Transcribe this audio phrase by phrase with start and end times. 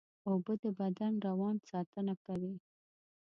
[0.29, 2.53] اوبه د بدن روان ساتنه کوي